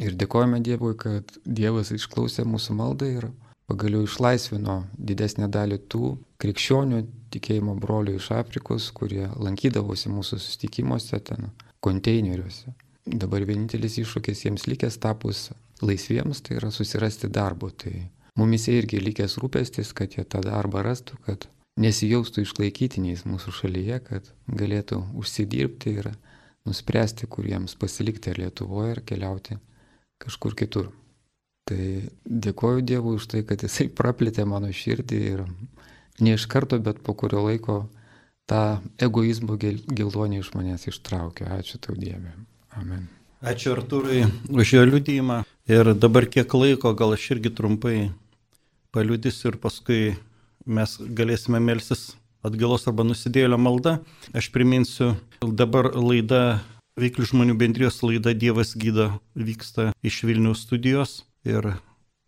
[0.00, 3.26] Ir dėkojame Dievui, kad Dievas išklausė mūsų maldą ir
[3.68, 7.02] pagaliau išlaisvino didesnę dalį tų krikščionių
[7.34, 11.50] tikėjimo brolių iš Afrikos, kurie lankydavosi mūsų susitikimuose ten
[11.84, 12.72] konteineriuose.
[13.04, 15.50] Dabar vienintelis iššūkis jiems likęs tapus
[15.84, 17.68] laisviems, tai yra susirasti darbo.
[17.68, 17.92] Tai
[18.38, 21.48] mumise irgi likęs rūpestis, kad jie tą darbą rastų, kad
[21.80, 26.10] nesijaustų išlaikytiniais mūsų šalyje, kad galėtų užsidirbti ir
[26.68, 29.58] nuspręsti, kur jiems pasilikti ar Lietuvoje ir keliauti
[30.20, 30.90] kažkur kitur.
[31.68, 31.84] Tai
[32.24, 35.44] dėkoju Dievui už tai, kad Jisai praplėtė mano širdį ir
[36.20, 37.84] ne iš karto, bet po kurio laiko
[38.50, 41.46] tą egoizmo gelonį iš manęs ištraukė.
[41.60, 42.34] Ačiū tau Dieve.
[42.76, 43.06] Amen.
[43.40, 45.40] Ačiū Artūrai už jo liudijimą.
[45.70, 48.08] Ir dabar kiek laiko, gal aš irgi trumpai
[48.90, 50.16] paliudysiu ir paskui
[50.66, 54.00] mes galėsime melsis atgalos arba nusidėlio malda.
[54.34, 55.12] Aš priminsiu,
[55.46, 56.58] dabar laida
[56.98, 59.06] Veiklių žmonių bendrijos laida Dievas gydo
[59.38, 61.70] vyksta iš Vilniaus studijos ir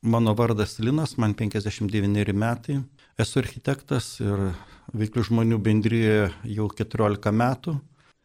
[0.06, 2.78] mano vardas Linas, man 59 metai.
[3.18, 4.52] Esu architektas ir
[4.94, 7.80] Veiklių žmonių bendrijoje jau 14 metų.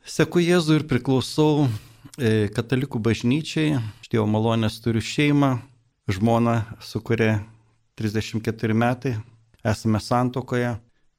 [0.05, 1.71] Seku Jėzų ir priklausau
[2.17, 3.77] katalikų bažnyčiai.
[4.01, 5.57] Iš Dievo malonės turiu šeimą,
[6.09, 7.41] žmoną, su kuria
[7.97, 9.17] 34 metai.
[9.67, 10.77] Esame santokoje,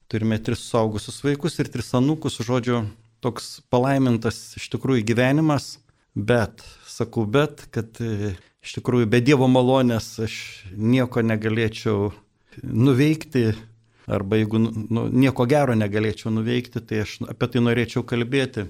[0.08, 2.84] turime tris saugusius vaikus ir tris anūkus, žodžiu,
[3.20, 5.76] toks palaimintas iš tikrųjų gyvenimas,
[6.14, 8.34] bet, sakau, bet, kad e,
[8.64, 10.38] iš tikrųjų be Dievo malonės aš
[10.74, 12.12] nieko negalėčiau
[12.62, 13.52] nuveikti,
[14.08, 18.68] arba jeigu nu, nieko gero negalėčiau nuveikti, tai aš apie tai norėčiau kalbėti.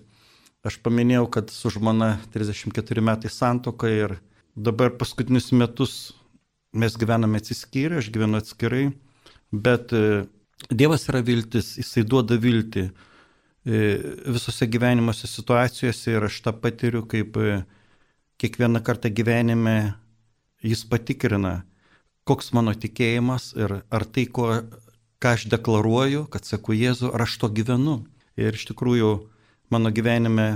[0.66, 4.16] Aš paminėjau, kad su žmona 34 metai santoka ir
[4.58, 5.92] dabar paskutinius metus
[6.74, 8.88] mes gyvename atsiskyrę, aš gyvenu atskirai,
[9.52, 10.26] bet e,
[10.74, 13.78] Dievas yra viltis, jisai duoda viltį e,
[14.26, 17.60] visose gyvenimuose situacijose ir aš tą patiriu, kaip e,
[18.42, 19.94] kiekvieną kartą gyvenime
[20.66, 21.62] jis patikrina,
[22.26, 24.50] koks mano tikėjimas ir ar tai, ko,
[25.22, 28.00] ką aš deklaruoju, kad sakau Jėzu, ar aš to gyvenu.
[28.38, 29.12] Ir iš tikrųjų
[29.70, 30.48] mano gyvenime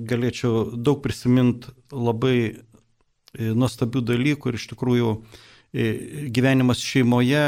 [0.00, 2.54] galėčiau daug prisiminti labai e,
[3.52, 5.88] nuostabių dalykų ir iš tikrųjų e,
[6.34, 7.44] gyvenimas šeimoje,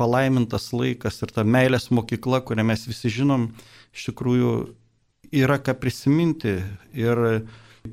[0.00, 3.50] palaimintas laikas ir ta meilės mokykla, kurią mes visi žinom,
[3.96, 4.54] iš tikrųjų
[5.40, 6.58] yra ką prisiminti
[6.96, 7.24] ir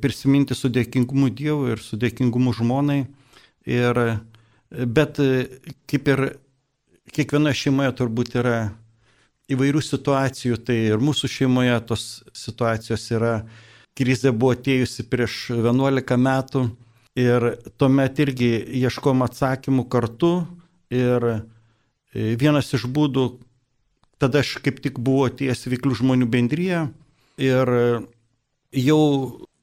[0.02, 3.06] prisiminti su dėkingumu Dievui ir su dėkingumu žmonai.
[3.68, 4.00] Ir,
[4.72, 5.20] bet
[5.92, 6.22] kaip ir
[7.16, 8.58] kiekvienoje šeimoje turbūt yra
[9.52, 12.06] įvairių situacijų, tai ir mūsų šeimoje tos
[12.36, 13.34] situacijos yra,
[13.98, 16.68] krizė buvo atėjusi prieš 11 metų
[17.18, 17.48] ir
[17.80, 18.52] tuomet irgi
[18.84, 20.32] ieškom atsakymų kartu
[20.94, 21.26] ir
[22.14, 23.28] vienas iš būdų,
[24.22, 26.86] tada aš kaip tik buvau atėjęs Vyklių žmonių bendryje
[27.42, 27.74] ir
[28.76, 29.02] jau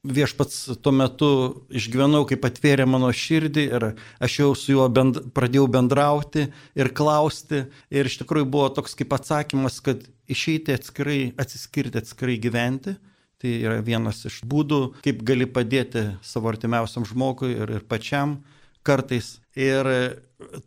[0.04, 1.28] viešpats tuo metu
[1.72, 3.86] išgyvenau, kaip atvėrė mano širdį ir
[4.22, 7.64] aš jau su juo bend, pradėjau bendrauti ir klausti.
[7.94, 12.98] Ir iš tikrųjų buvo toks kaip atsakymas, kad išeiti atskirai, atsiskirti atskirai gyventi.
[13.40, 18.38] Tai yra vienas iš būdų, kaip gali padėti savo artimiausiam žmogui ir, ir pačiam
[18.86, 19.38] kartais.
[19.56, 19.88] Ir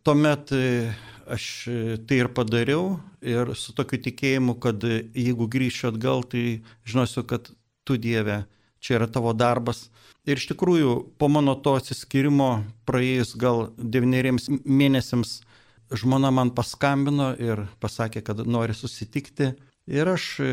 [0.05, 0.51] tuomet
[1.27, 1.45] aš
[2.09, 7.49] tai ir padariau ir su tokiu tikėjimu, kad jeigu grįšiu atgal, tai žinosiu, kad
[7.87, 8.43] tu Dieve
[8.79, 9.87] čia yra tavo darbas.
[10.27, 15.41] Ir iš tikrųjų, po mano to atsiskirimo, praėjus gal devyneriems mėnesiams,
[15.95, 19.53] žmona man paskambino ir pasakė, kad nori susitikti.
[19.87, 20.49] Ir aš e,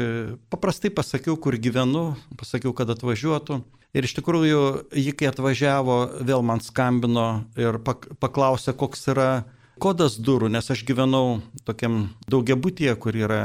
[0.47, 3.65] paprastai pasakiau, kur gyvenu, pasakiau, kad atvažiuotų.
[3.95, 4.61] Ir iš tikrųjų,
[4.95, 9.29] ji kai atvažiavo, vėl man skambino ir paklausė, koks yra
[9.83, 13.43] kodas durų, nes aš gyvenau tokiam daugiabutyje, kur yra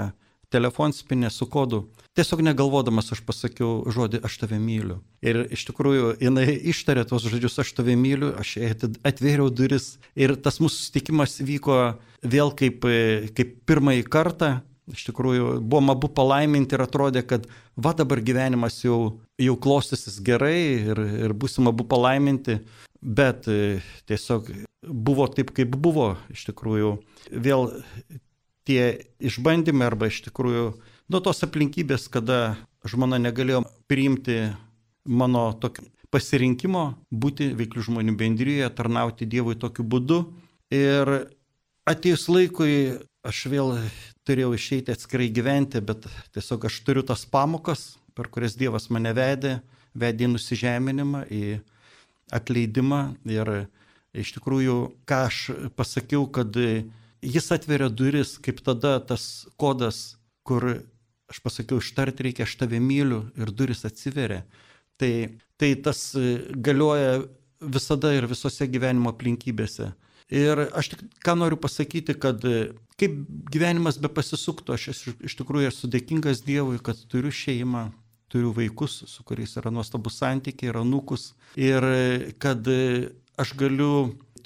[0.53, 1.83] telefonspinė su kodu.
[2.17, 4.99] Tiesiog negalvodamas aš pasakiau žodį aš tave myliu.
[5.21, 8.57] Ir iš tikrųjų jinai ištarė tos žodžius aš tave myliu, aš
[9.07, 11.77] atvėriau duris ir tas mūsų susitikimas vyko
[12.23, 12.87] vėl kaip,
[13.37, 14.51] kaip pirmąjį kartą.
[14.89, 17.43] Iš tikrųjų, buvom abu palaiminti ir atrodė, kad
[17.77, 22.57] va dabar gyvenimas jau, jau klostysis gerai ir, ir busim abu palaiminti,
[22.97, 23.45] bet
[24.09, 24.49] tiesiog
[24.81, 26.15] buvo taip, kaip buvo.
[26.33, 26.95] Iš tikrųjų,
[27.29, 27.69] vėl
[28.69, 28.83] tie
[29.25, 30.65] išbandymai arba iš tikrųjų
[31.09, 34.43] nuo tos aplinkybės, kada žmona negalėjo priimti
[35.09, 40.23] mano tokio pasirinkimo būti veiklių žmonių bendryje, tarnauti Dievui tokiu būdu.
[40.73, 41.11] Ir
[41.89, 42.73] atėjus laikui
[43.25, 43.75] aš vėl
[44.25, 49.59] turėjau išeiti atskirai gyventi, bet tiesiog aš turiu tas pamokas, per kurias Dievas mane vedė,
[49.93, 51.59] vedė į nusižeminimą, į
[52.33, 53.01] atleidimą.
[53.29, 53.53] Ir
[54.17, 54.77] iš tikrųjų,
[55.09, 55.41] ką aš
[55.77, 56.53] pasakiau, kad
[57.21, 60.65] jis atveria duris, kaip tada tas kodas, kur
[61.29, 64.43] aš pasakiau, ištart reikia, aš tave myliu ir duris atsiveria.
[64.99, 65.11] Tai,
[65.59, 67.21] tai tas e, galioja
[67.61, 69.91] visada ir visose gyvenimo aplinkybėse.
[70.29, 73.15] Ir aš tik ką noriu pasakyti, kad e, kaip
[73.53, 77.89] gyvenimas be pasisuktų, aš iš, iš tikrųjų esu dėkingas Dievui, kad turiu šeimą,
[78.29, 81.31] turiu vaikus, su kuriais yra nuostabus santykiai, yra nukus.
[81.57, 82.67] Ir e, kad
[83.39, 83.93] aš galiu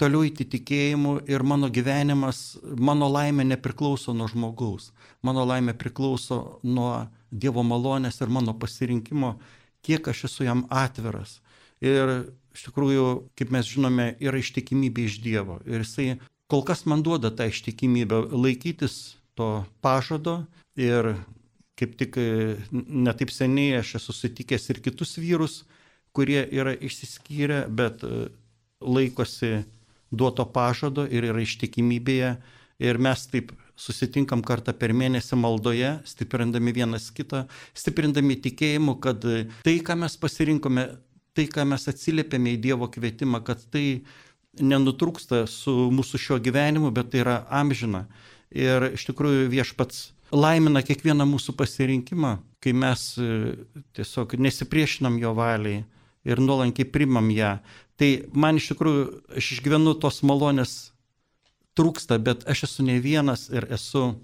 [0.00, 4.92] toliau įti tikėjimu ir mano gyvenimas, mano laimė nepriklauso nuo žmogaus.
[5.22, 9.34] Mano laimė priklauso nuo Dievo malonės ir mano pasirinkimo,
[9.82, 11.40] kiek aš esu jam atviras.
[11.82, 15.58] Ir iš tikrųjų, kaip mes žinome, yra ištikimybė iš Dievo.
[15.66, 20.44] Ir jisai kol kas man duoda tą ištikimybę laikytis to pažado
[20.78, 21.16] ir
[21.74, 22.16] kaip tik
[22.70, 25.64] netaip seniai aš esu sutikęs ir kitus vyrus,
[26.14, 28.04] kurie yra išsiskyrę, bet
[28.78, 29.64] laikosi
[30.16, 32.34] duoto pažado ir yra ištikimybėje.
[32.82, 39.22] Ir mes taip susitinkam kartą per mėnesį maldoje, stiprindami vienas kitą, stiprindami tikėjimu, kad
[39.66, 40.86] tai, ką mes pasirinkome,
[41.34, 44.02] tai, ką mes atsiliepėme į Dievo kvietimą, kad tai
[44.58, 48.04] nenutrūksta su mūsų šio gyvenimu, bet tai yra amžina.
[48.54, 53.14] Ir iš tikrųjų viešpats laimina kiekvieną mūsų pasirinkimą, kai mes
[53.96, 55.82] tiesiog nesipriešinam jo valiai
[56.24, 57.58] ir nuolankiai primam ją.
[58.00, 59.04] Tai man iš tikrųjų,
[59.38, 60.74] aš išgyvenu tos malonės
[61.78, 64.16] trūksta, bet aš esu ne vienas ir esu,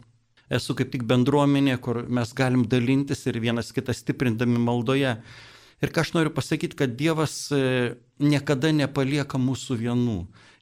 [0.50, 5.16] esu kaip tik bendruomenė, kur mes galim dalintis ir vienas kitą stiprindami maldoje.
[5.80, 10.18] Ir ką aš noriu pasakyti, kad Dievas e, niekada nepalieka mūsų vienų.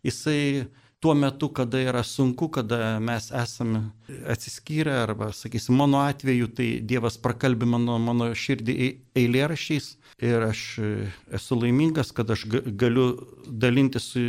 [0.07, 0.69] Jisai
[1.01, 3.83] tuo metu, kada yra sunku, kada mes esame
[4.27, 8.75] atsiskyrę, arba, sakysim, mano atveju, tai Dievas prakalbė mano, mano širdį
[9.19, 9.93] eilėrašiais
[10.27, 10.91] ir aš e,
[11.39, 13.13] esu laimingas, kad aš galiu
[13.47, 14.25] dalinti su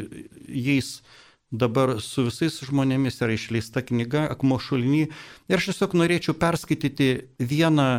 [0.46, 1.00] jais
[1.50, 5.02] dabar su visais žmonėmis yra išleista knyga Akmo šulinį
[5.50, 7.10] ir aš tiesiog norėčiau perskaityti
[7.42, 7.90] vieną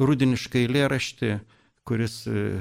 [0.00, 1.38] rudinišką eilėraštį,
[1.88, 2.60] kuris e,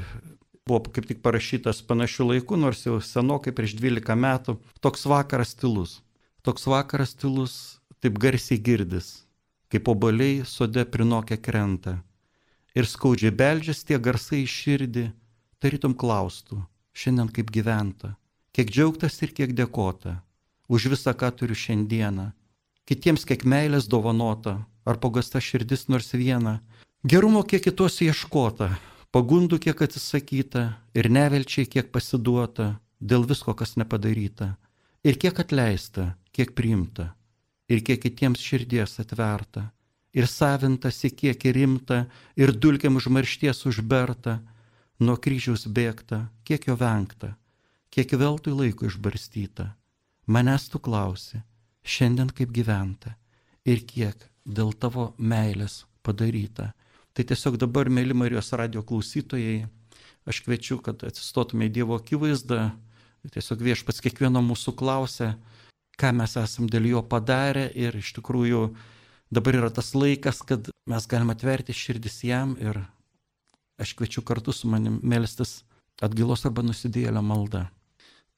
[0.69, 4.59] buvo kaip tik parašytas panašių laikų, nors jau senokai prieš 12 metų.
[4.83, 5.99] Toks vakaras tylus.
[6.45, 7.55] Toks vakaras tylus,
[7.99, 9.25] taip garsiai girdis,
[9.73, 11.97] kaip oboliai sode prinokia krenta.
[12.77, 15.09] Ir skaudžiai beldžias tie garsai iš širdį,
[15.59, 16.61] tarytum klaustų,
[16.95, 18.13] šiandien kaip gyventa,
[18.55, 20.19] kiek džiaugtas ir kiek dėkota,
[20.71, 22.29] už visą, ką turiu šiandieną,
[22.87, 26.59] kitiems kiek meilės dovanota, ar pagasta širdis nors viena,
[27.03, 28.71] gerumo kiek kitos ieškota,
[29.15, 30.63] pagundų kiek atsisakyta
[30.97, 34.55] ir nevelčiai kiek pasiduota dėl visko, kas nepadaryta,
[35.03, 37.13] ir kiek atleista, kiek priimta,
[37.69, 39.69] ir kiek kitiems širdies atverta,
[40.13, 42.05] ir savintasi kiek rimta,
[42.35, 44.39] ir dulkiam užmaršties užberta,
[44.99, 47.35] nuo kryžiaus bėgta, kiek jo vengta,
[47.93, 49.71] kiek veltui laiko išbarstyta.
[50.29, 51.39] Manęs tu klausi,
[51.81, 53.15] šiandien kaip gyventa,
[53.65, 56.73] ir kiek dėl tavo meilės padaryta.
[57.19, 59.65] Tai tiesiog dabar, mėly Marijos radio klausytojai,
[60.23, 62.69] aš kviečiu, kad atsistotume į Dievo akivaizdą.
[63.33, 65.33] Tiesiog viešpats kiekvieno mūsų klausia,
[65.99, 68.61] ką mes esam dėl jo padarę ir iš tikrųjų
[69.35, 72.79] dabar yra tas laikas, kad mes galime atverti širdis jam ir
[73.75, 75.57] aš kviečiu kartu su manim melstis
[75.99, 77.65] atgilos arba nusidėlę maldą.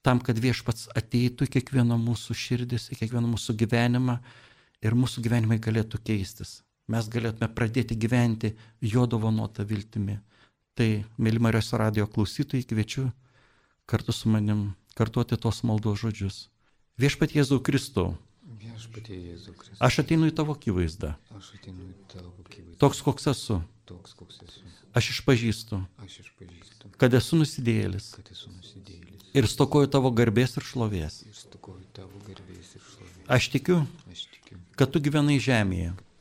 [0.02, 4.18] Tam, kad viešpats ateitų į kiekvieno mūsų širdis, į kiekvieno mūsų gyvenimą
[4.82, 6.58] ir mūsų gyvenimai galėtų keistis
[6.92, 8.52] mes galėtume pradėti gyventi
[8.94, 10.18] jo dovanotą viltimi.
[10.78, 10.88] Tai,
[11.20, 13.10] mėly Marijos radio klausytojai, kviečiu
[13.86, 16.46] kartu su manim kartuoti tos maldos žodžius.
[17.00, 18.14] Viešpat Jėzau Kristau.
[18.62, 19.80] Viešpatie Jėzau Kristau.
[19.84, 21.14] Aš ateinu į tavo akivaizdą.
[21.36, 22.78] Aš ateinu į tavo akivaizdą.
[22.82, 23.58] Toks koks esu.
[23.88, 24.62] Toks koks esu.
[24.96, 25.80] Aš išpažįstu.
[26.04, 26.92] Aš išpažįstu.
[27.00, 28.12] Kad esu nusidėjėlis.
[28.18, 29.26] Kad esu nusidėjėlis.
[29.32, 31.22] Ir stokoju tavo garbės ir šlovės.
[31.26, 33.20] Ir stokoju tavo garbės ir šlovės.
[33.32, 33.82] Aš tikiu.
[34.12, 34.60] Aš tikiu.
[34.76, 35.94] Kad tu gyvenai žemėje.
[35.96, 36.11] Gyvenai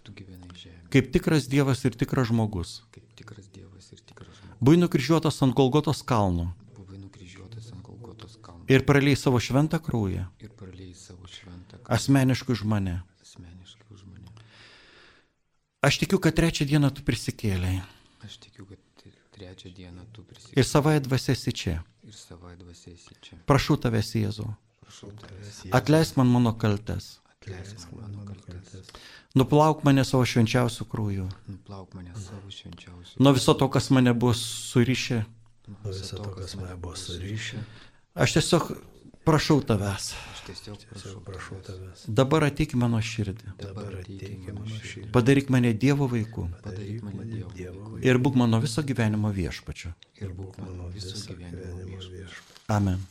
[0.91, 2.81] kaip tikras Dievas ir tikras žmogus.
[2.91, 4.57] Kaip tikras Dievas ir tikras žmogus.
[4.59, 6.51] Buvai nukryžiuotas ant Golgotos kalno.
[6.77, 8.65] Buvai nukryžiuotas ant Golgotos kalno.
[8.69, 10.27] Ir praliai savo šventą kraują.
[10.41, 11.95] Ir praliai savo šventą kraują.
[11.97, 12.97] Asmeniškai už mane.
[13.21, 14.27] Asmeniškai už mane.
[15.81, 17.81] Aš tikiu, kad trečią dieną tu prisikėlėjai.
[18.25, 20.59] Aš tikiu, kad trečią dieną tu prisikėlėjai.
[20.61, 21.79] Ir savai dvasėsi čia.
[22.05, 23.39] Ir savai dvasėsi čia.
[23.49, 24.51] Prašau tavęs, Jėzau.
[24.85, 25.63] Prašau tavęs.
[25.73, 27.20] Atleisk man mano kaltes.
[27.41, 28.89] Atleisk man mano kaltes.
[29.33, 31.25] Nuplauk mane savo švenčiausių krūjų.
[31.49, 33.17] Nuplauk mane savo švenčiausių.
[33.17, 35.23] Nuo viso to, kas mane buvo surišę.
[35.71, 37.63] Nuo viso to, kas mane buvo surišę.
[38.13, 38.67] Aš tiesiog
[39.25, 40.11] prašau tavęs.
[40.33, 42.03] Aš tiesiog prašau, prašau tavęs.
[42.21, 43.55] Dabar ateik mano širdį.
[43.63, 45.09] Dabar ateik mano širdį.
[45.15, 46.45] Padaryk mane Dievo vaiku.
[46.61, 48.03] Padaryk mane Dievo vaiku.
[48.05, 49.95] Ir būk mano viso gyvenimo viešpačiu.
[50.21, 52.45] Ir būk mano viso gyvenimo viešpačiu.
[52.69, 53.01] Amen.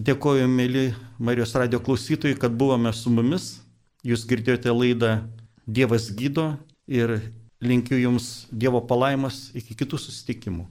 [0.00, 3.58] Dėkoju, mėly Marijos radio klausytojai, kad buvome su mumis.
[4.06, 5.10] Jūs girdėjote laidą
[5.68, 6.54] Dievas gydo
[6.88, 7.18] ir
[7.60, 10.64] linkiu Jums Dievo palaimas iki kitų susitikimų.